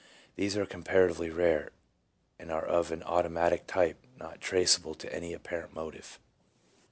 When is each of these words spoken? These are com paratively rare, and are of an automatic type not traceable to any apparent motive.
These 0.35 0.57
are 0.57 0.65
com 0.65 0.83
paratively 0.83 1.29
rare, 1.31 1.69
and 2.39 2.51
are 2.51 2.65
of 2.65 2.91
an 2.91 3.03
automatic 3.03 3.67
type 3.67 4.03
not 4.17 4.41
traceable 4.41 4.95
to 4.95 5.13
any 5.13 5.31
apparent 5.31 5.75
motive. 5.75 6.17